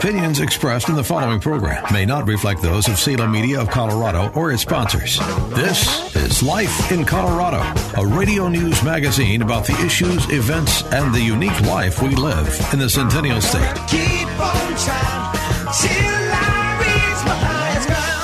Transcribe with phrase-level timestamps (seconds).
[0.00, 4.32] Opinions expressed in the following program may not reflect those of Salem Media of Colorado
[4.34, 5.18] or its sponsors.
[5.50, 7.60] This is Life in Colorado,
[8.00, 12.78] a radio news magazine about the issues, events, and the unique life we live in
[12.78, 13.76] the Centennial State.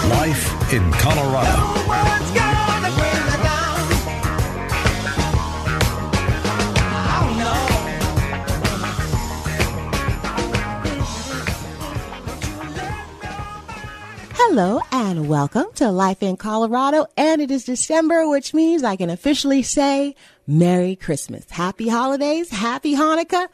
[0.09, 2.56] Life in Colorado.
[14.57, 17.05] Hello and welcome to Life in Colorado.
[17.15, 22.95] And it is December, which means I can officially say Merry Christmas, Happy Holidays, Happy
[22.95, 23.49] Hanukkah,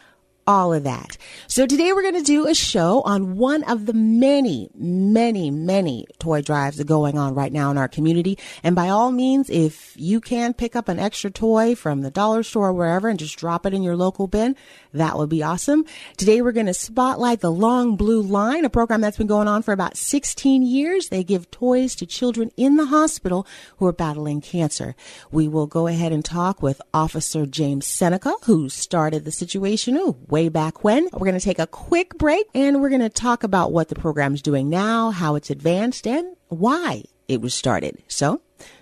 [0.46, 1.16] all of that.
[1.46, 6.06] So today we're going to do a show on one of the many, many, many
[6.18, 8.38] toy drives that are going on right now in our community.
[8.62, 12.42] And by all means, if you can pick up an extra toy from the dollar
[12.42, 14.56] store or wherever and just drop it in your local bin,
[14.92, 15.84] that would be awesome.
[16.16, 19.62] Today we're going to spotlight the Long Blue Line, a program that's been going on
[19.62, 21.08] for about 16 years.
[21.08, 23.46] They give toys to children in the hospital
[23.78, 24.94] who are battling cancer.
[25.30, 30.18] We will go ahead and talk with Officer James Seneca, who started the situation oh,
[30.33, 31.05] way back when.
[31.12, 33.94] We're going to take a quick break and we're going to talk about what the
[33.94, 38.02] program's doing now, how it's advanced, and why it was started.
[38.08, 38.41] So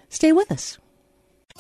[0.09, 0.79] stay with us.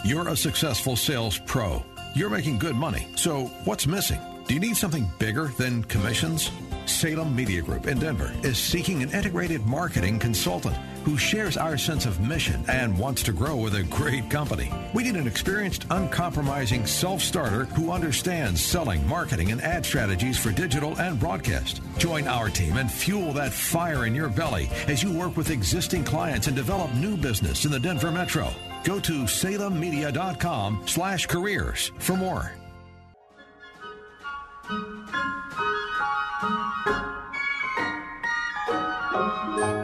[0.04, 1.84] You're a successful sales pro.
[2.14, 3.06] You're making good money.
[3.16, 4.20] So what's missing?
[4.46, 6.50] Do you need something bigger than commissions?
[6.86, 12.06] Salem Media Group in Denver is seeking an integrated marketing consultant who shares our sense
[12.06, 14.72] of mission and wants to grow with a great company.
[14.94, 20.52] We need an experienced, uncompromising self starter who understands selling, marketing, and ad strategies for
[20.52, 21.80] digital and broadcast.
[21.98, 26.04] Join our team and fuel that fire in your belly as you work with existing
[26.04, 28.48] clients and develop new business in the Denver metro.
[28.84, 32.52] Go to salemmedia.com slash careers for more.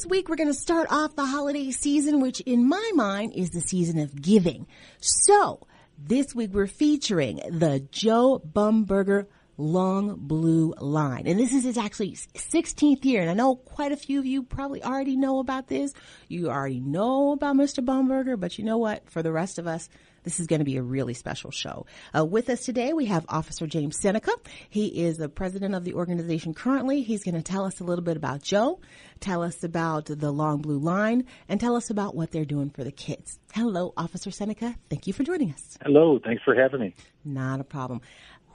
[0.00, 3.50] This week, we're going to start off the holiday season, which in my mind is
[3.50, 4.66] the season of giving.
[4.98, 5.66] So,
[5.98, 9.26] this week we're featuring the Joe Bumberger
[9.58, 11.26] Long Blue Line.
[11.26, 13.20] And this is its actually 16th year.
[13.20, 15.92] And I know quite a few of you probably already know about this.
[16.28, 17.84] You already know about Mr.
[17.84, 19.10] Bumberger, but you know what?
[19.10, 19.90] For the rest of us,
[20.22, 21.86] this is going to be a really special show.
[22.16, 24.32] Uh, with us today, we have Officer James Seneca.
[24.68, 27.02] He is the president of the organization currently.
[27.02, 28.80] He's going to tell us a little bit about Joe,
[29.20, 32.84] tell us about the Long Blue Line, and tell us about what they're doing for
[32.84, 33.38] the kids.
[33.54, 34.76] Hello, Officer Seneca.
[34.88, 35.78] Thank you for joining us.
[35.82, 36.18] Hello.
[36.18, 36.94] Thanks for having me.
[37.24, 38.00] Not a problem.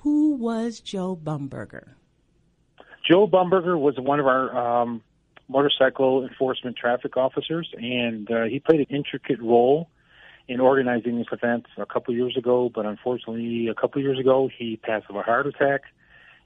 [0.02, 1.90] Who was Joe Bumberger?
[3.10, 5.02] Joe Bumberger was one of our um,
[5.48, 9.90] motorcycle enforcement traffic officers, and uh, he played an intricate role
[10.48, 12.70] in organizing this event a couple years ago.
[12.74, 15.82] But unfortunately, a couple years ago, he passed of a heart attack,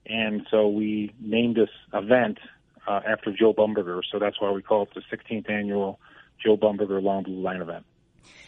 [0.06, 2.40] and so we named this event
[2.88, 4.02] uh, after Joe Bumberger.
[4.12, 6.00] So that's why we call it the 16th annual
[6.44, 7.86] Joe Bumberger Long Blue Line event.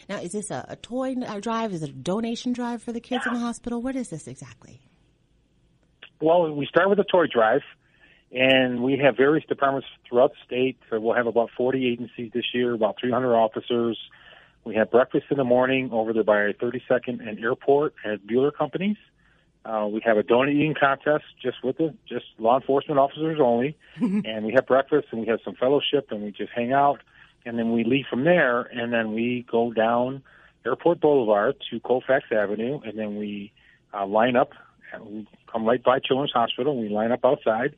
[0.08, 1.72] Now, is this a, a toy drive?
[1.72, 3.80] Is it a donation drive for the kids in the hospital?
[3.80, 4.80] What is this exactly?
[6.20, 7.62] Well, we start with a toy drive,
[8.30, 10.78] and we have various departments throughout the state.
[10.88, 13.98] So we'll have about 40 agencies this year, about 300 officers,
[14.64, 18.96] We have breakfast in the morning over there by 32nd and Airport at Bueller Companies.
[19.64, 23.76] Uh, we have a donut eating contest just with the just law enforcement officers only,
[23.96, 27.00] and we have breakfast and we have some fellowship and we just hang out,
[27.44, 30.22] and then we leave from there and then we go down
[30.64, 33.52] Airport Boulevard to Colfax Avenue and then we
[33.92, 34.52] uh, line up.
[34.92, 36.72] And we come right by Children's Hospital.
[36.72, 37.74] And we line up outside,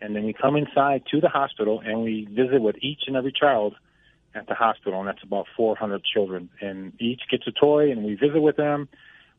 [0.00, 3.32] and then we come inside to the hospital and we visit with each and every
[3.32, 3.74] child
[4.34, 6.48] at the hospital, and that's about 400 children.
[6.60, 8.88] And each gets a toy, and we visit with them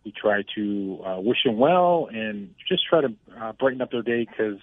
[0.03, 4.01] we try to uh, wish them well and just try to uh, brighten up their
[4.01, 4.59] day because,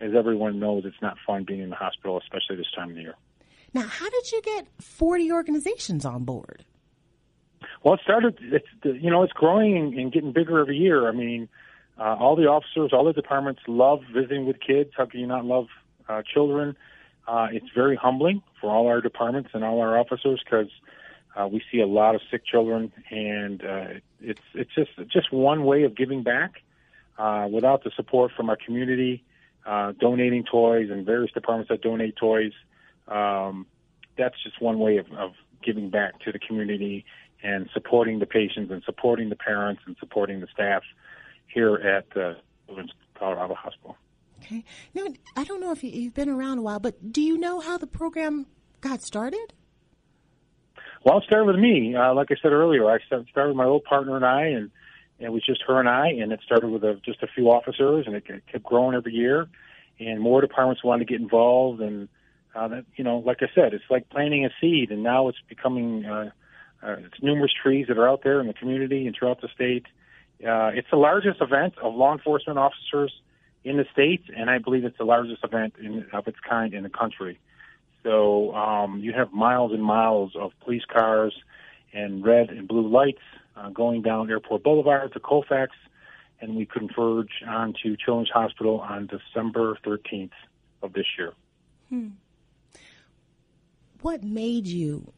[0.00, 3.02] as everyone knows, it's not fun being in the hospital, especially this time of the
[3.02, 3.14] year.
[3.74, 6.64] Now, how did you get 40 organizations on board?
[7.82, 11.06] Well, it started, it's, you know, it's growing and getting bigger every year.
[11.06, 11.48] I mean,
[11.98, 14.90] uh, all the officers, all the departments love visiting with kids.
[14.96, 15.66] How can you not love
[16.08, 16.76] uh, children?
[17.28, 20.70] Uh, it's very humbling for all our departments and all our officers because
[21.36, 23.86] uh, we see a lot of sick children, and uh,
[24.22, 26.62] it's it's just just one way of giving back.
[27.18, 29.24] Uh, without the support from our community,
[29.66, 32.52] uh, donating toys and various departments that donate toys,
[33.08, 33.66] um,
[34.16, 35.32] that's just one way of, of
[35.62, 37.04] giving back to the community
[37.42, 40.82] and supporting the patients and supporting the parents and supporting the staff
[41.46, 42.36] here at the
[43.18, 43.96] Colorado Hospital.
[44.40, 44.64] Okay.
[44.94, 45.06] Now,
[45.36, 47.86] I don't know if you've been around a while, but do you know how the
[47.86, 48.46] program
[48.80, 49.52] got started?
[51.04, 51.94] Well, it started with me.
[51.94, 54.70] Uh, like I said earlier, I started with my old partner and I, and
[55.18, 58.06] it was just her and I, and it started with a, just a few officers,
[58.06, 59.48] and it kept growing every year,
[59.98, 62.08] and more departments wanted to get involved, and
[62.54, 65.38] uh, that, you know, like I said, it's like planting a seed, and now it's
[65.48, 66.30] becoming uh,
[66.82, 69.86] uh, it's numerous trees that are out there in the community and throughout the state.
[70.40, 73.12] Uh, it's the largest event of law enforcement officers
[73.64, 76.82] in the states, and I believe it's the largest event in, of its kind in
[76.82, 77.38] the country.
[78.02, 81.34] So um, you have miles and miles of police cars
[81.92, 83.22] and red and blue lights
[83.56, 85.72] uh, going down Airport Boulevard to Colfax,
[86.40, 90.30] and we converge onto Children's Hospital on December 13th
[90.82, 91.32] of this year.
[91.88, 92.08] Hmm.
[94.00, 95.12] What made you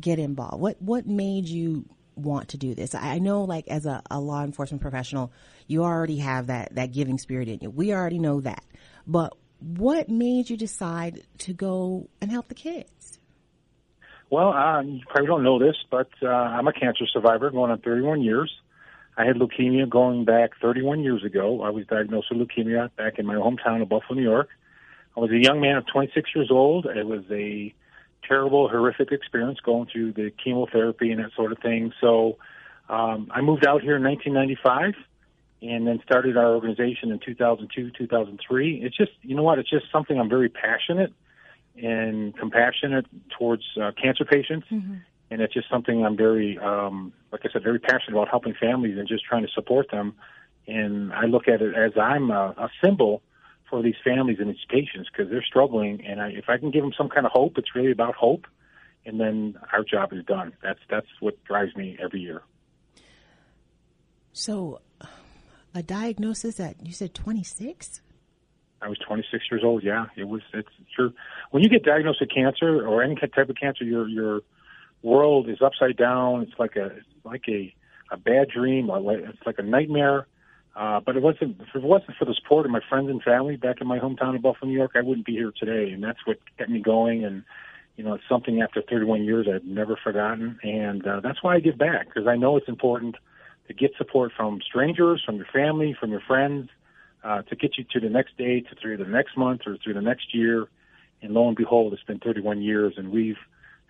[0.00, 0.60] get involved?
[0.60, 1.84] What what made you
[2.18, 2.94] want to do this?
[2.94, 5.32] I know, like as a, a law enforcement professional,
[5.66, 7.70] you already have that that giving spirit in you.
[7.70, 8.64] We already know that,
[9.06, 13.18] but what made you decide to go and help the kids?
[14.30, 17.80] Well, uh, you probably don't know this, but uh, I'm a cancer survivor going on
[17.80, 18.52] 31 years.
[19.16, 21.62] I had leukemia going back 31 years ago.
[21.62, 24.48] I was diagnosed with leukemia back in my hometown of Buffalo, New York.
[25.16, 26.86] I was a young man of 26 years old.
[26.86, 27.74] It was a
[28.26, 31.92] terrible, horrific experience going through the chemotherapy and that sort of thing.
[32.00, 32.38] So
[32.88, 34.94] um, I moved out here in 1995
[35.60, 38.82] and then started our organization in 2002, 2003.
[38.82, 41.12] It's just, you know what, it's just something I'm very passionate
[41.76, 43.06] and compassionate
[43.36, 44.66] towards uh, cancer patients.
[44.70, 44.94] Mm-hmm.
[45.30, 48.96] And it's just something I'm very, um, like I said, very passionate about helping families
[48.98, 50.14] and just trying to support them.
[50.66, 53.22] And I look at it as I'm a, a symbol
[53.68, 56.04] for these families and these patients because they're struggling.
[56.06, 58.46] And I, if I can give them some kind of hope, it's really about hope.
[59.06, 60.52] And then our job is done.
[60.62, 62.42] That's that's what drives me every year.
[64.32, 64.80] So,
[65.74, 68.00] a diagnosis at you said 26
[68.82, 71.10] i was 26 years old yeah it was it's sure
[71.50, 74.40] when you get diagnosed with cancer or any type of cancer your your
[75.02, 76.90] world is upside down it's like a
[77.24, 77.72] like a
[78.10, 80.26] a bad dream it's like a nightmare
[80.76, 83.56] uh, but it wasn't if it wasn't for the support of my friends and family
[83.56, 85.92] back in my hometown of Buffalo, New York, I wouldn't be here today.
[85.92, 87.24] And that's what kept me going.
[87.24, 87.44] And
[87.96, 90.58] you know, it's something after 31 years I've never forgotten.
[90.62, 93.16] And uh, that's why I give back because I know it's important
[93.66, 96.70] to get support from strangers, from your family, from your friends,
[97.24, 99.94] uh, to get you to the next day, to through the next month, or through
[99.94, 100.68] the next year.
[101.20, 103.38] And lo and behold, it's been 31 years, and we've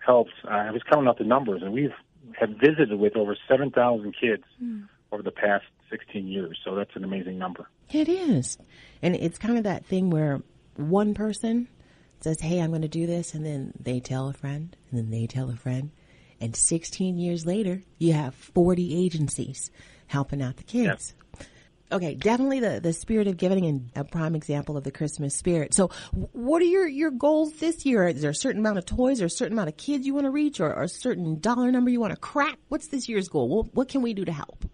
[0.03, 0.33] helped.
[0.43, 1.93] Uh, I was counting out the numbers, and we've
[2.39, 4.87] have visited with over 7,000 kids mm.
[5.11, 6.57] over the past 16 years.
[6.63, 7.69] So that's an amazing number.
[7.91, 8.57] It is,
[9.01, 10.41] and it's kind of that thing where
[10.75, 11.67] one person
[12.21, 15.09] says, "Hey, I'm going to do this," and then they tell a friend, and then
[15.09, 15.91] they tell a friend,
[16.39, 19.71] and 16 years later, you have 40 agencies
[20.07, 21.13] helping out the kids.
[21.91, 25.73] Okay, definitely the, the spirit of giving and a prime example of the Christmas spirit.
[25.73, 25.89] So,
[26.33, 28.07] what are your, your goals this year?
[28.07, 30.25] Is there a certain amount of toys or a certain amount of kids you want
[30.25, 32.59] to reach or, or a certain dollar number you want to crack?
[32.67, 33.49] What's this year's goal?
[33.49, 34.65] What, what can we do to help?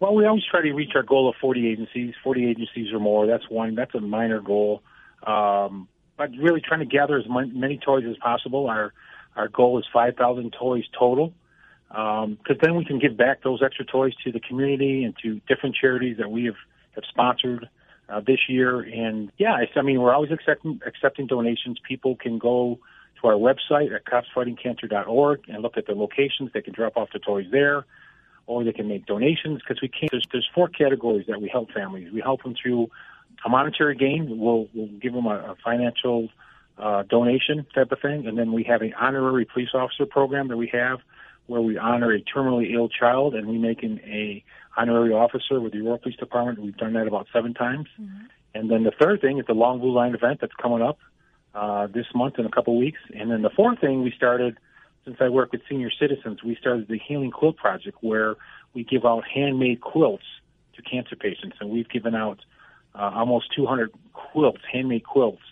[0.00, 3.26] Well, we always try to reach our goal of 40 agencies, 40 agencies or more.
[3.26, 4.82] That's one, that's a minor goal.
[5.26, 8.66] Um, but really trying to gather as many toys as possible.
[8.68, 8.92] Our,
[9.36, 11.32] our goal is 5,000 toys total,
[11.88, 15.40] because um, then we can give back those extra toys to the community and to
[15.48, 16.56] different charities that we have,
[16.94, 17.68] have sponsored
[18.08, 18.80] uh, this year.
[18.80, 21.78] And yeah, I mean, we're always accepting, accepting donations.
[21.86, 22.78] People can go
[23.20, 26.50] to our website at copsfightingcancer.org and look at the locations.
[26.52, 27.84] They can drop off the toys there,
[28.48, 30.10] or they can make donations because we can't.
[30.10, 32.10] There's, there's four categories that we help families.
[32.12, 32.88] We help them through
[33.44, 34.38] a monetary gain.
[34.38, 36.28] We'll, we'll give them a, a financial
[36.78, 40.56] uh, donation type of thing, and then we have an honorary police officer program that
[40.56, 41.00] we have
[41.46, 44.44] where we honor a terminally ill child and we make him a
[44.76, 46.60] honorary officer with the Aurora Police Department.
[46.60, 47.88] We've done that about seven times.
[48.00, 48.24] Mm-hmm.
[48.54, 50.98] And then the third thing is the Long Blue Line event that's coming up
[51.54, 53.00] uh, this month in a couple of weeks.
[53.14, 54.58] And then the fourth thing we started,
[55.08, 58.36] since I work with senior citizens, we started the Healing Quilt Project where
[58.74, 60.24] we give out handmade quilts
[60.76, 61.56] to cancer patients.
[61.60, 62.40] And we've given out
[62.94, 65.42] uh, almost 200 quilts, handmade quilts,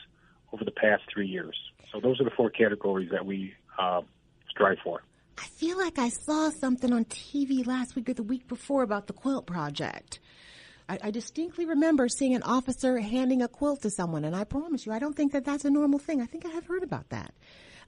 [0.53, 1.57] over the past three years.
[1.91, 4.03] So those are the four categories that we uh,
[4.49, 5.03] strive for.
[5.39, 9.07] I feel like I saw something on TV last week or the week before about
[9.07, 10.21] the quilt project.
[10.89, 14.87] I, I, distinctly remember seeing an officer handing a quilt to someone, and I promise
[14.87, 16.23] you, I don't think that that's a normal thing.
[16.23, 17.35] I think I have heard about that.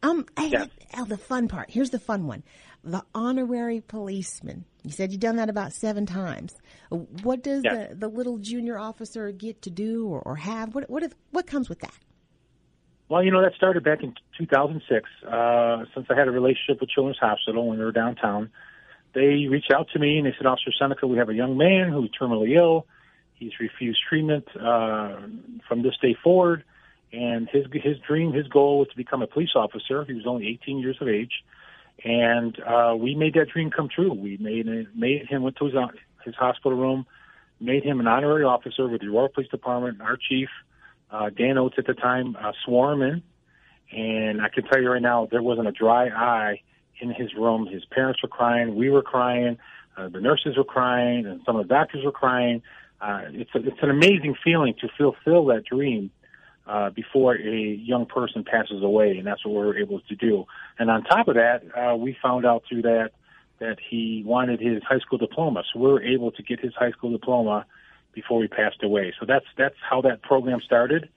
[0.03, 0.67] Um, yeah.
[0.97, 1.71] oh, the fun part.
[1.71, 2.43] Here's the fun one:
[2.85, 4.65] the honorary policeman.
[4.85, 6.55] You said you've done that about seven times.
[6.91, 7.89] What does yeah.
[7.89, 10.75] the, the little junior officer get to do or, or have?
[10.75, 11.95] What what if, what comes with that?
[13.09, 15.09] Well, you know, that started back in 2006.
[15.27, 18.51] Uh, since I had a relationship with Children's Hospital when we were downtown,
[19.15, 21.91] they reached out to me and they said, Officer Seneca, we have a young man
[21.91, 22.87] who's terminally ill.
[23.35, 25.21] He's refused treatment uh,
[25.69, 26.65] from this day forward,
[27.13, 30.05] and his his dream, his goal was to become a police officer.
[30.05, 31.43] He was only 18 years of age,
[32.05, 34.13] and uh, we made that dream come true.
[34.13, 35.75] We made made him went to his
[36.25, 37.07] his hospital room,
[37.61, 40.01] made him an honorary officer with the Aurora Police Department.
[40.01, 40.49] Our chief
[41.11, 43.23] uh, Dan Oates at the time uh, swore him in,
[43.91, 46.61] and I can tell you right now, there wasn't a dry eye
[47.01, 47.67] in his room.
[47.67, 49.57] His parents were crying, we were crying,
[49.97, 52.63] uh, the nurses were crying, and some of the doctors were crying.
[53.01, 56.11] Uh, it's a, it's an amazing feeling to fulfill that dream
[56.69, 60.45] uh, before a young person passes away, and that's what we were able to do.
[60.79, 63.11] And on top of that, uh, we found out through that
[63.59, 66.93] that he wanted his high school diploma, so we were able to get his high
[66.93, 67.67] school diploma
[68.13, 69.13] before he passed away.
[69.19, 71.09] So that's that's how that program started.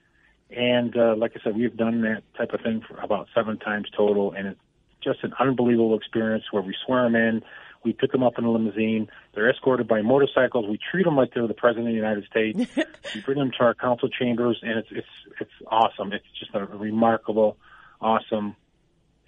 [0.50, 3.88] And uh, like I said, we've done that type of thing for about seven times
[3.96, 4.60] total, and it's
[5.02, 7.42] just an unbelievable experience where we swear them in,
[7.84, 11.34] we pick them up in a limousine, they're escorted by motorcycles, we treat them like
[11.34, 12.58] they're the president of the United States,
[13.14, 15.06] we bring them to our council chambers, and it's it's
[15.40, 16.12] it's awesome.
[16.12, 17.56] It's just a remarkable,
[18.00, 18.56] awesome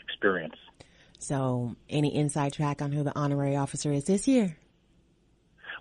[0.00, 0.56] experience.
[1.18, 4.56] So, any inside track on who the honorary officer is this year?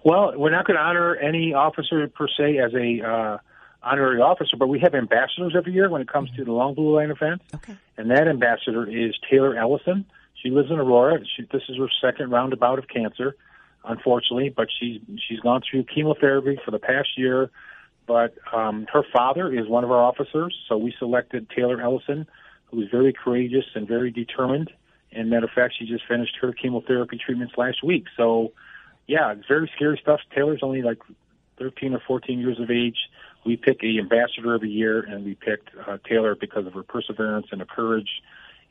[0.04, 3.38] Well, we're not going to honor any officer per se as a uh,
[3.82, 6.96] honorary officer, but we have ambassadors every year when it comes to the Long Blue
[6.96, 7.42] Line event.
[7.56, 7.76] Okay.
[7.98, 10.06] And that ambassador is Taylor Ellison.
[10.44, 11.20] She lives in Aurora.
[11.36, 13.36] She, this is her second roundabout of cancer,
[13.86, 17.50] unfortunately, but she's she's gone through chemotherapy for the past year.
[18.06, 22.28] But um, her father is one of our officers, so we selected Taylor Ellison,
[22.66, 24.72] who is very courageous and very determined.
[25.14, 28.06] And matter of fact, she just finished her chemotherapy treatments last week.
[28.18, 28.52] So
[29.08, 30.20] yeah, it's very scary stuff.
[30.36, 31.00] Taylor's only like
[31.60, 32.98] 13 or 14 years of age.
[33.46, 37.48] We pick a ambassador every year, and we picked uh, Taylor because of her perseverance
[37.52, 38.10] and her courage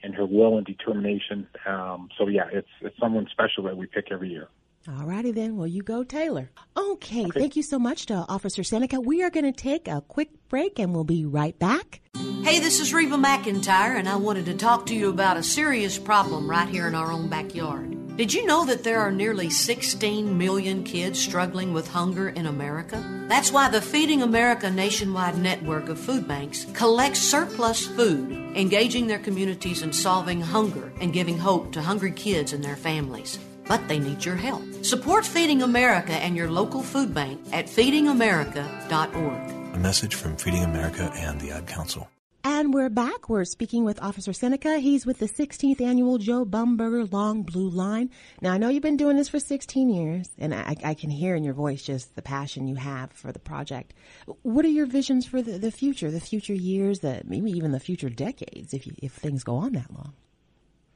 [0.03, 1.47] and her will and determination.
[1.67, 4.49] Um, so yeah, it's it's someone special that we pick every year.
[4.89, 5.57] All righty then.
[5.57, 6.51] Well, you go, Taylor.
[6.77, 7.39] Okay, okay.
[7.39, 9.01] Thank you so much to Officer Seneca.
[9.01, 12.01] We are going to take a quick break and we'll be right back.
[12.43, 15.99] Hey, this is Reba McEntire, and I wanted to talk to you about a serious
[15.99, 17.97] problem right here in our own backyard.
[18.17, 23.03] Did you know that there are nearly 16 million kids struggling with hunger in America?
[23.27, 29.19] That's why the Feeding America nationwide network of food banks collects surplus food, engaging their
[29.19, 33.39] communities in solving hunger and giving hope to hungry kids and their families.
[33.67, 34.63] But they need your help.
[34.85, 39.75] Support Feeding America and your local food bank at feedingamerica.org.
[39.75, 42.12] A message from Feeding America and the Ad Council.
[42.45, 43.29] And we're back.
[43.29, 44.81] We're speaking with Officer Seneca.
[44.81, 48.11] He's with the 16th annual Joe Bumberger Long Blue Line.
[48.41, 51.37] Now, I know you've been doing this for 16 years, and I, I, can hear
[51.37, 53.95] in your voice just the passion you have for the project.
[54.43, 57.79] What are your visions for the, the future, the future years, the, maybe even the
[57.79, 60.13] future decades, if, you, if things go on that long?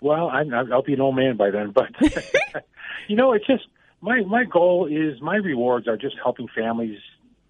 [0.01, 1.91] Well, I, I'll be an old man by then, but
[3.09, 3.65] you know, it's just
[4.01, 6.99] my my goal is my rewards are just helping families,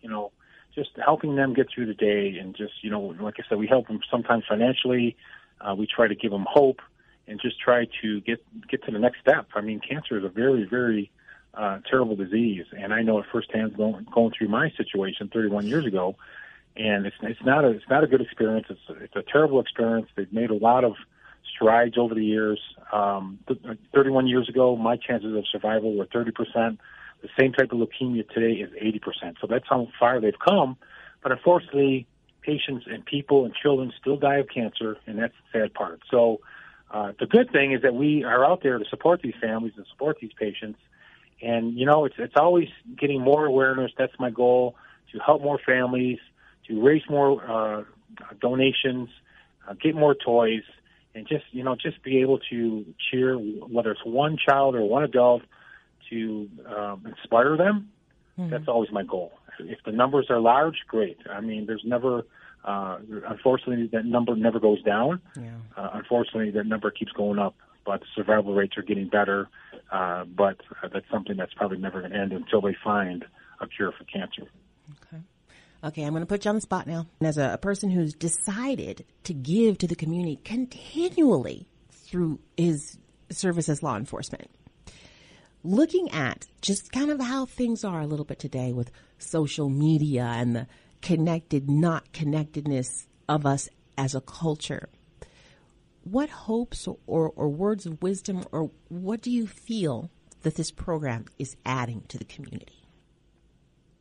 [0.03, 0.33] you know,
[0.76, 3.66] just helping them get through the day and just you know like i said we
[3.66, 5.16] help them sometimes financially.
[5.59, 6.80] Uh, we try to give them hope
[7.26, 9.49] and just try to get get to the next step.
[9.54, 11.11] I mean cancer is a very very
[11.54, 12.66] uh, terrible disease.
[12.78, 16.16] And i know it firsthand going going through my situation 31 years ago.
[16.76, 18.66] And it's it's not a it's not a good experience.
[18.68, 20.09] It's it's a terrible experience.
[20.14, 20.95] They've made a lot of
[21.54, 22.61] strides over the years.
[22.92, 26.80] Um th- 31 years ago my chances of survival were 30 percent
[27.26, 29.37] the same type of leukemia today is 80%.
[29.40, 30.76] So that's how far they've come.
[31.23, 32.06] But unfortunately,
[32.42, 36.00] patients and people and children still die of cancer, and that's the sad part.
[36.11, 36.40] So
[36.90, 39.87] uh, the good thing is that we are out there to support these families and
[39.90, 40.78] support these patients.
[41.42, 42.68] And you know, it's it's always
[42.99, 43.92] getting more awareness.
[43.99, 44.76] That's my goal
[45.12, 46.18] to help more families,
[46.68, 47.85] to raise more uh,
[48.40, 49.09] donations,
[49.68, 50.62] uh, get more toys,
[51.14, 55.02] and just you know just be able to cheer whether it's one child or one
[55.02, 55.42] adult
[56.10, 57.90] to um, inspire them.
[58.38, 58.50] Mm-hmm.
[58.50, 59.32] That's always my goal.
[59.58, 61.18] If the numbers are large, great.
[61.30, 62.25] I mean, there's never
[62.66, 62.98] uh,
[63.28, 65.20] unfortunately, that number never goes down.
[65.36, 65.50] Yeah.
[65.76, 69.48] Uh, unfortunately, that number keeps going up, but survival rates are getting better.
[69.92, 73.25] Uh, but uh, that's something that's probably never going to end until they find
[73.60, 74.50] a cure for cancer.
[75.02, 75.22] Okay.
[75.84, 77.06] Okay, I'm going to put you on the spot now.
[77.20, 82.98] As a, a person who's decided to give to the community continually through his
[83.30, 84.50] service as law enforcement,
[85.66, 90.25] looking at just kind of how things are a little bit today with social media
[90.25, 90.66] and the
[91.02, 93.68] connected, not connectedness of us
[93.99, 94.88] as a culture.
[96.04, 100.11] What hopes or, or words of wisdom, or what do you feel
[100.42, 102.85] that this program is adding to the community?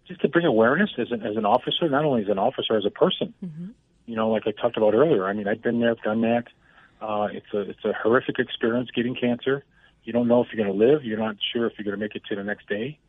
[0.07, 2.85] Just to bring awareness as an, as an officer, not only as an officer, as
[2.85, 3.33] a person.
[3.43, 3.69] Mm-hmm.
[4.05, 5.25] You know, like I talked about earlier.
[5.25, 6.43] I mean, I've been there, I've done that.
[7.01, 9.63] Uh, it's a it's a horrific experience getting cancer.
[10.05, 11.03] You don't know if you're going to live.
[11.03, 12.99] You're not sure if you're going to make it to the next day.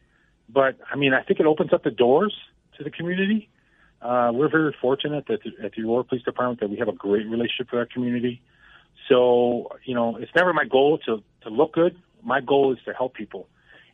[0.48, 2.34] But I mean, I think it opens up the doors
[2.78, 3.48] to the community.
[4.02, 7.26] Uh, we're very fortunate that at the Aurora Police Department that we have a great
[7.26, 8.40] relationship with our community.
[9.08, 11.96] So, you know, it's never my goal to, to look good.
[12.22, 13.48] My goal is to help people.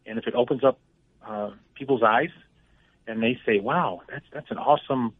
[0.06, 0.78] And if it opens up
[1.26, 2.30] uh, people's eyes
[3.06, 5.12] and they say, wow, that's, that's an awesome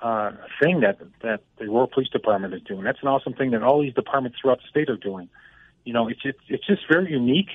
[0.00, 2.82] uh, thing that, that the Aurora Police Department is doing.
[2.82, 5.28] That's an awesome thing that all these departments throughout the state are doing.
[5.84, 7.50] You know, it's, it's, it's just very unique.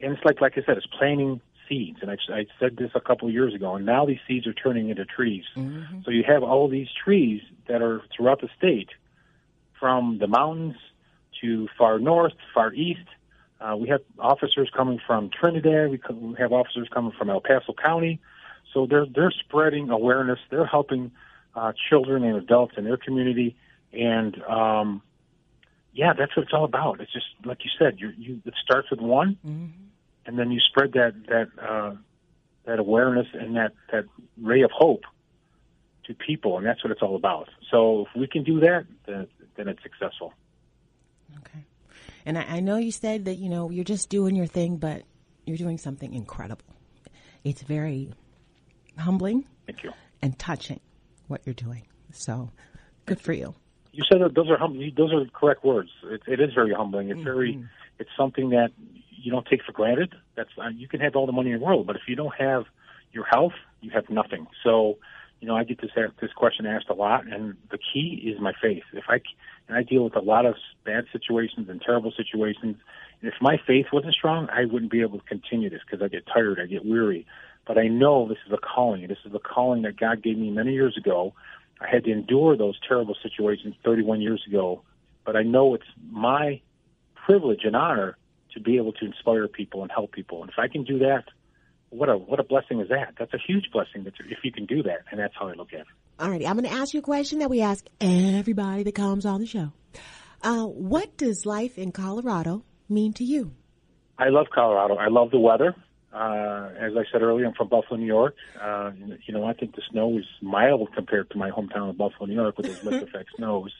[0.00, 3.00] And it's like, like I said, it's planting seeds, and I, I said this a
[3.00, 5.44] couple of years ago, and now these seeds are turning into trees.
[5.56, 6.00] Mm-hmm.
[6.04, 8.88] So you have all these trees that are throughout the state,
[9.78, 10.76] from the mountains
[11.40, 13.06] to far north, far east.
[13.60, 15.90] Uh, we have officers coming from Trinidad.
[15.90, 18.20] We, we have officers coming from El Paso County.
[18.72, 20.38] So they're they're spreading awareness.
[20.50, 21.10] They're helping
[21.54, 23.56] uh, children and adults in their community,
[23.92, 25.02] and um,
[25.98, 27.00] yeah, that's what it's all about.
[27.00, 27.98] It's just like you said.
[27.98, 29.88] You, you it starts with one, mm-hmm
[30.28, 31.94] and then you spread that that uh,
[32.66, 34.04] that awareness and that that
[34.40, 35.02] ray of hope
[36.04, 37.48] to people, and that's what it's all about.
[37.70, 40.34] So if we can do that, then, then it's successful.
[41.38, 41.64] Okay.
[42.24, 45.02] And I, I know you said that you know you're just doing your thing, but
[45.46, 46.64] you're doing something incredible.
[47.42, 48.12] It's very
[48.98, 49.46] humbling.
[49.66, 49.92] Thank you.
[50.20, 50.80] And touching
[51.26, 51.86] what you're doing.
[52.12, 52.50] So
[53.06, 53.54] good for you.
[53.54, 53.54] You
[54.10, 55.90] said that those are hum- those are correct words.
[56.04, 57.10] It, it is very humbling.
[57.10, 57.24] It's mm-hmm.
[57.24, 57.64] very
[57.98, 58.70] it's something that
[59.10, 60.14] you don't take for granted.
[60.36, 62.34] That's uh, you can have all the money in the world, but if you don't
[62.38, 62.64] have
[63.12, 64.46] your health, you have nothing.
[64.62, 64.98] So,
[65.40, 68.52] you know, I get this this question asked a lot, and the key is my
[68.60, 68.84] faith.
[68.92, 69.20] If I
[69.68, 72.76] and I deal with a lot of bad situations and terrible situations,
[73.20, 76.08] and if my faith wasn't strong, I wouldn't be able to continue this because I
[76.08, 77.26] get tired, I get weary.
[77.66, 79.06] But I know this is a calling.
[79.08, 81.34] This is a calling that God gave me many years ago.
[81.80, 84.82] I had to endure those terrible situations 31 years ago,
[85.24, 86.60] but I know it's my
[87.14, 88.16] privilege and honor
[88.54, 90.42] to be able to inspire people and help people.
[90.42, 91.24] And if I can do that,
[91.90, 93.14] what a what a blessing is that?
[93.18, 95.72] That's a huge blessing that if you can do that, and that's how I look
[95.72, 95.86] at it.
[96.18, 99.24] All right, I'm going to ask you a question that we ask everybody that comes
[99.24, 99.72] on the show.
[100.42, 103.52] Uh, what does life in Colorado mean to you?
[104.18, 104.96] I love Colorado.
[104.96, 105.74] I love the weather.
[106.12, 108.34] Uh, as I said earlier, I'm from Buffalo, New York.
[108.60, 108.92] Uh,
[109.26, 112.34] you know, I think the snow is mild compared to my hometown of Buffalo, New
[112.34, 113.72] York, with those lift effect snows.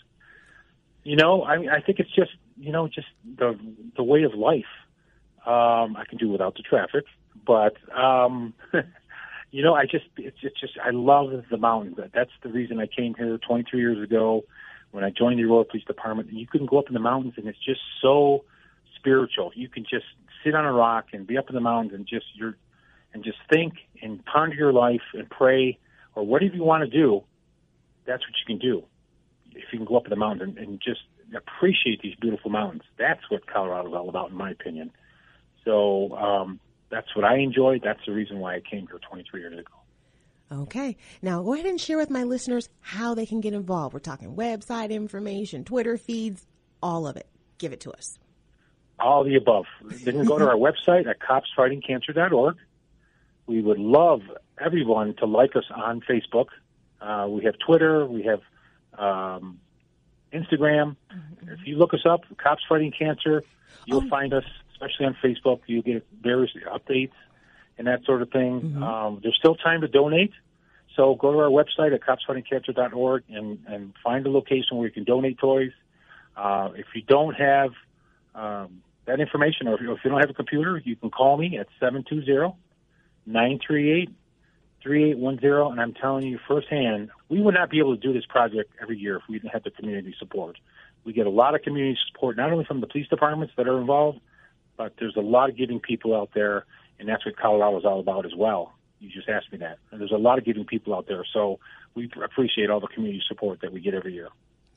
[1.05, 3.07] You know, I I think it's just you know just
[3.39, 3.59] the
[3.97, 4.65] the way of life.
[5.47, 7.05] Um, I can do without the traffic,
[7.47, 8.53] but um,
[9.51, 11.97] you know, I just it's, it's just I love the mountains.
[12.13, 14.45] That's the reason I came here 23 years ago
[14.91, 16.29] when I joined the Aurora Police Department.
[16.29, 18.45] And you can go up in the mountains, and it's just so
[18.97, 19.53] spiritual.
[19.55, 20.07] You can just
[20.45, 22.57] sit on a rock and be up in the mountains and just you're
[23.13, 25.79] and just think and ponder your life and pray
[26.15, 27.25] or whatever you want to do.
[28.07, 28.85] That's what you can do
[29.53, 31.01] if you can go up in the mountains and, and just
[31.37, 32.83] appreciate these beautiful mountains.
[32.99, 34.91] That's what Colorado is all about, in my opinion.
[35.65, 37.81] So um, that's what I enjoy.
[37.83, 39.75] That's the reason why I came here 23 years ago.
[40.51, 40.97] Okay.
[41.21, 43.93] Now go ahead and share with my listeners how they can get involved.
[43.93, 46.47] We're talking website information, Twitter feeds,
[46.83, 47.27] all of it.
[47.59, 48.19] Give it to us.
[49.01, 49.67] All the above.
[49.85, 52.57] They can go to our website at copsfightingcancer.org.
[53.47, 54.23] We would love
[54.61, 56.47] everyone to like us on Facebook.
[57.01, 58.05] Uh, we have Twitter.
[58.07, 58.41] We have
[58.99, 59.61] um,
[60.33, 60.97] Instagram.
[61.13, 61.51] Mm-hmm.
[61.51, 63.45] If you look us up, Cops Fighting Cancer,
[63.87, 64.09] you'll oh.
[64.09, 65.61] find us, especially on Facebook.
[65.67, 67.13] You get various updates
[67.79, 68.61] and that sort of thing.
[68.61, 68.83] Mm-hmm.
[68.83, 70.33] Um, there's still time to donate.
[70.97, 75.05] So go to our website at copsfightingcancer.org and, and find a location where you can
[75.05, 75.71] donate toys.
[76.37, 77.71] Uh, if you don't have
[78.35, 81.37] um, that information or if you, if you don't have a computer, you can call
[81.37, 82.55] me at 720
[83.27, 84.11] 938
[84.83, 85.73] 3810.
[85.73, 88.99] And I'm telling you firsthand, we would not be able to do this project every
[88.99, 90.57] year if we didn't have the community support.
[91.05, 93.81] We get a lot of community support, not only from the police departments that are
[93.81, 94.21] involved,
[94.77, 96.67] but there's a lot of giving people out there,
[96.99, 98.75] and that's what Colorado is all about as well.
[99.01, 99.79] You just asked me that.
[99.91, 101.61] And there's a lot of giving people out there, so
[101.95, 104.29] we appreciate all the community support that we get every year.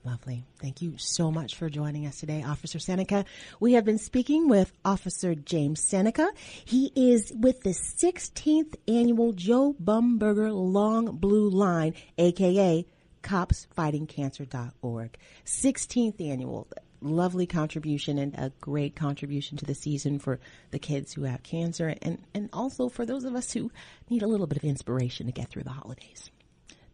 [0.04, 0.44] Lovely.
[0.60, 3.24] Thank you so much for joining us today, Officer Seneca.
[3.60, 6.32] We have been speaking with Officer James Seneca.
[6.66, 12.86] He is with the 16th annual Joe Bumberger Long Blue Line, aka
[13.22, 15.18] copsfightingcancer.org.
[15.46, 16.68] 16th annual.
[17.04, 20.40] Lovely contribution and a great contribution to the season for
[20.72, 23.72] the kids who have cancer and, and also for those of us who
[24.10, 26.30] need a little bit of inspiration to get through the holidays.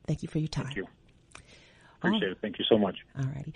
[0.05, 0.87] Thank you for your time.
[2.01, 2.15] Thank.
[2.15, 2.31] Appreciate oh.
[2.31, 2.37] it.
[2.41, 2.97] Thank you so much.
[3.17, 3.53] All righty.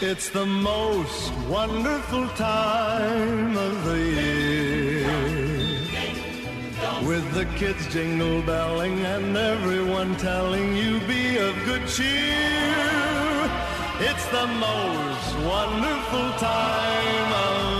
[0.00, 5.08] It's the most wonderful time of the year.
[7.04, 12.78] With the kids jingle belling and everyone telling you be of good cheer.
[14.00, 17.77] It's the most wonderful time of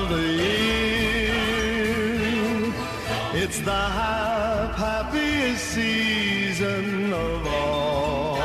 [3.48, 8.36] It's the hap- happiest season of all.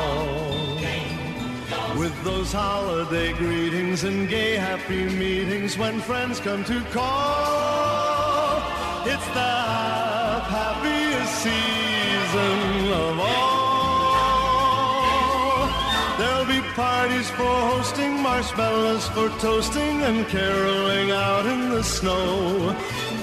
[1.98, 8.62] With those holiday greetings and gay happy meetings when friends come to call.
[9.04, 9.54] It's the
[10.56, 14.14] happiest season of all.
[16.16, 22.74] There'll be parties for hosting, marshmallows for toasting, and caroling out in the snow.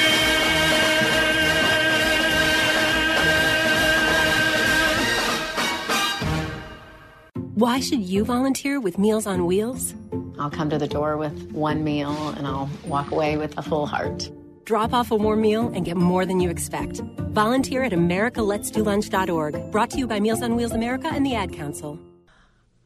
[7.55, 9.95] Why should you volunteer with Meals on Wheels?
[10.37, 13.87] I'll come to the door with one meal and I'll walk away with a full
[13.87, 14.29] heart.
[14.67, 16.97] Drop off a warm meal and get more than you expect.
[17.31, 19.71] Volunteer at americaletsdolunch.org.
[19.71, 21.97] Brought to you by Meals on Wheels America and the Ad Council.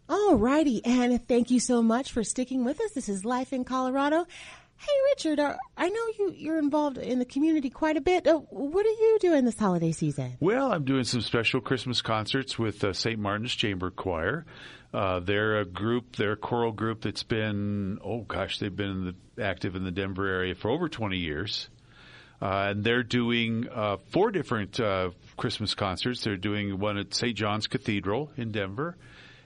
[0.08, 2.92] All righty, and thank you so much for sticking with us.
[2.92, 4.28] This is Life in Colorado.
[4.78, 8.28] Hey, Richard, uh, I know you, you're involved in the community quite a bit.
[8.28, 10.38] Uh, what are you doing this holiday season?
[10.40, 13.20] Well, I'm doing some special Christmas concerts with uh, St.
[13.20, 14.46] Martin's Chamber Choir.
[14.94, 19.06] Uh, they're a group, they're a choral group that's been, oh gosh, they've been in
[19.06, 21.70] the, active in the Denver area for over 20 years.
[22.42, 26.24] Uh, and they're doing uh, four different uh, Christmas concerts.
[26.24, 27.38] They're doing one at St.
[27.38, 28.98] John's Cathedral in Denver,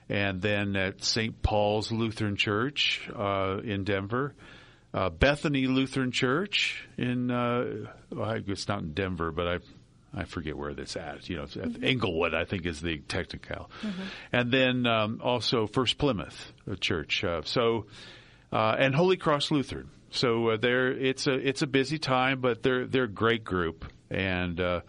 [0.08, 1.42] and then at St.
[1.42, 4.34] Paul's Lutheran Church uh, in Denver,
[5.18, 9.58] Bethany Lutheran Church in, well, it's not in Denver, but I
[10.14, 11.28] I forget where that's at.
[11.28, 11.84] You know, mm-hmm.
[11.84, 14.02] Englewood, I think, is the technical, mm-hmm.
[14.32, 17.22] and then um, also First Plymouth Church.
[17.24, 17.86] Uh, so,
[18.52, 19.90] uh, and Holy Cross Lutheran.
[20.10, 23.84] So uh, they're it's a it's a busy time, but they're they're a great group,
[24.10, 24.80] and uh,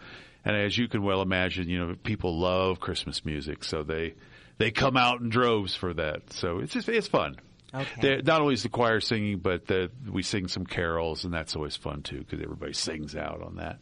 [0.45, 4.13] and as you can well imagine, you know, people love Christmas music, so they
[4.57, 6.33] they come out in droves for that.
[6.33, 7.37] So it's just, it's fun.
[7.73, 8.21] Okay.
[8.23, 11.75] not only is the choir singing, but the, we sing some carols, and that's always
[11.75, 13.79] fun too because everybody sings out on that.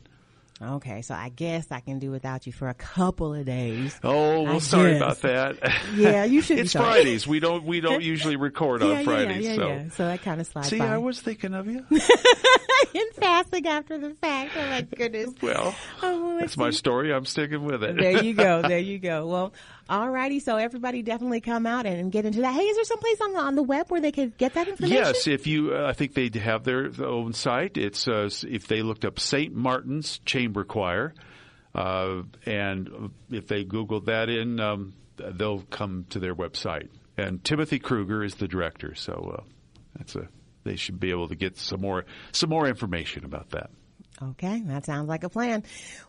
[0.61, 3.99] Okay, so I guess I can do without you for a couple of days.
[4.05, 5.01] Oh, well, I sorry guess.
[5.01, 5.21] about
[5.59, 5.73] that.
[5.95, 6.71] Yeah, you should it's.
[6.71, 7.27] Fridays.
[7.27, 9.43] We don't we don't usually record Yeah, on yeah, Fridays.
[9.43, 9.89] yeah, yeah, so yeah.
[9.89, 10.87] So that kind of slides see, by.
[10.93, 11.85] I was thinking of you.
[12.93, 14.51] in passing after the fact.
[14.57, 15.31] Oh my goodness.
[15.41, 17.13] Well, Oh, well, that's my story.
[17.13, 17.97] I'm sticking with it.
[17.97, 18.61] There you go.
[18.61, 19.27] There you go.
[19.27, 19.53] Well,
[19.89, 20.41] alrighty.
[20.41, 22.53] So everybody definitely come out and get into that.
[22.53, 24.67] Hey, is there some place on the on the web where they could get that
[24.67, 24.97] information?
[24.97, 27.77] Yes, if you, uh, I think they have their, their own site.
[27.77, 29.53] It's uh, if they looked up St.
[29.53, 31.13] Martin's Chamber Choir,
[31.73, 36.89] uh, and if they Googled that in, um, they'll come to their website.
[37.17, 39.43] And Timothy Krueger is the director, so uh,
[39.97, 40.27] that's a.
[40.63, 43.69] They should be able to get some more some more information about that.
[44.21, 45.63] Okay, that sounds like a plan.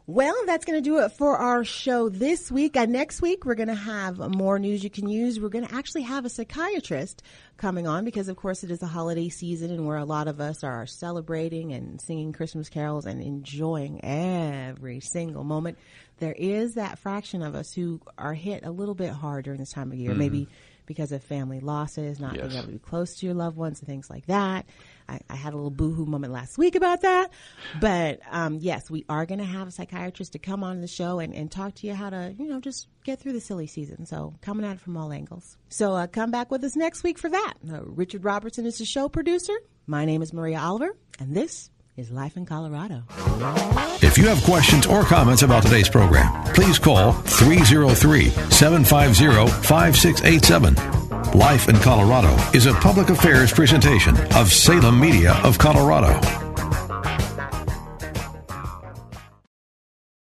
[0.06, 2.76] Well, that's going to do it for our show this week.
[2.76, 5.40] Uh, next week, we're going to have more news you can use.
[5.40, 7.24] We're going to actually have a psychiatrist
[7.56, 10.40] coming on because, of course, it is the holiday season and where a lot of
[10.40, 15.76] us are celebrating and singing Christmas carols and enjoying every single moment.
[16.18, 19.72] There is that fraction of us who are hit a little bit hard during this
[19.72, 20.18] time of year, Mhm.
[20.18, 20.48] maybe
[20.86, 23.88] because of family losses, not being able to be close to your loved ones and
[23.88, 24.64] things like that.
[25.08, 27.30] I, I had a little boohoo moment last week about that.
[27.80, 31.18] But um, yes, we are going to have a psychiatrist to come on the show
[31.18, 34.06] and, and talk to you how to, you know, just get through the silly season.
[34.06, 35.56] So coming at it from all angles.
[35.68, 37.54] So uh, come back with us next week for that.
[37.70, 39.54] Uh, Richard Robertson is the show producer.
[39.86, 43.04] My name is Maria Oliver, and this is Life in Colorado.
[44.02, 51.05] If you have questions or comments about today's program, please call 303 750 5687.
[51.36, 56.45] Life in Colorado is a public affairs presentation of Salem Media of Colorado.